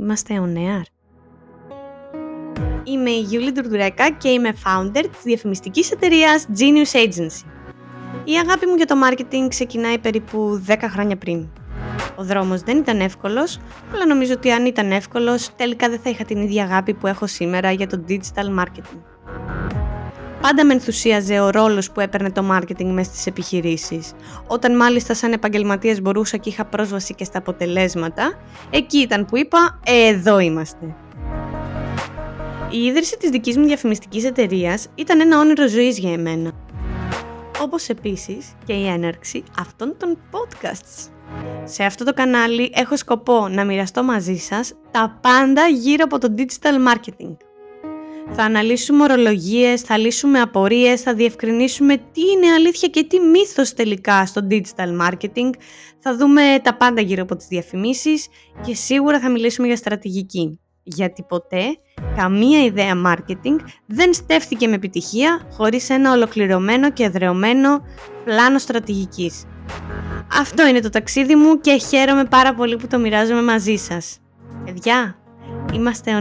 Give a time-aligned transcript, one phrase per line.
[0.00, 0.82] Είμαστε on air.
[2.84, 7.44] Είμαι η Γιούλη Τουρτουρέκα και είμαι founder της διαφημιστικής εταιρείας Genius Agency.
[8.24, 11.48] Η αγάπη μου για το marketing ξεκινάει περίπου 10 χρόνια πριν.
[12.16, 13.60] Ο δρόμος δεν ήταν εύκολος,
[13.94, 17.26] αλλά νομίζω ότι αν ήταν εύκολος, τελικά δεν θα είχα την ίδια αγάπη που έχω
[17.26, 18.98] σήμερα για το digital marketing.
[20.40, 24.12] Πάντα με ενθουσίαζε ο ρόλος που έπαιρνε το marketing μέσα στις επιχειρήσεις.
[24.46, 28.38] Όταν μάλιστα σαν επαγγελματίας μπορούσα και είχα πρόσβαση και στα αποτελέσματα,
[28.70, 30.94] εκεί ήταν που είπα «Ε, εδώ είμαστε».
[32.70, 36.52] Η ίδρυση της δικής μου διαφημιστικής εταιρείας ήταν ένα όνειρο ζωής για εμένα.
[37.62, 41.10] Όπως επίσης και η έναρξη αυτών των podcasts.
[41.64, 46.34] Σε αυτό το κανάλι έχω σκοπό να μοιραστώ μαζί σας τα πάντα γύρω από το
[46.36, 47.36] digital marketing.
[48.32, 54.26] Θα αναλύσουμε ορολογίες, θα λύσουμε απορίες, θα διευκρινίσουμε τι είναι αλήθεια και τι μύθος τελικά
[54.26, 55.50] στο digital marketing.
[55.98, 58.26] Θα δούμε τα πάντα γύρω από τις διαφημίσεις
[58.66, 60.60] και σίγουρα θα μιλήσουμε για στρατηγική.
[60.82, 61.78] Γιατί ποτέ
[62.16, 63.56] καμία ιδέα marketing
[63.86, 67.82] δεν στέφθηκε με επιτυχία χωρίς ένα ολοκληρωμένο και εδρεωμένο
[68.24, 69.44] πλάνο στρατηγικής.
[70.38, 74.18] Αυτό είναι το ταξίδι μου και χαίρομαι πάρα πολύ που το μοιράζομαι μαζί σας.
[74.64, 75.16] Παιδιά,
[75.72, 76.20] είμαστε ο